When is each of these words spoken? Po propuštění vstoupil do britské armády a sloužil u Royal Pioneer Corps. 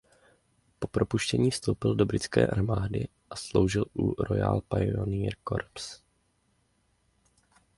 Po 0.79 0.87
propuštění 0.87 1.51
vstoupil 1.51 1.95
do 1.95 2.05
britské 2.05 2.47
armády 2.47 3.07
a 3.29 3.35
sloužil 3.35 3.85
u 3.93 4.23
Royal 4.23 4.61
Pioneer 4.61 5.33
Corps. 5.49 6.01